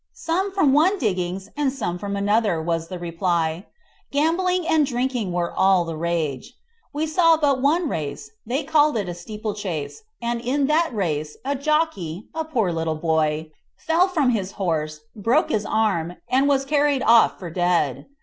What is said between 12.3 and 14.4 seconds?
a poor little boy, fell from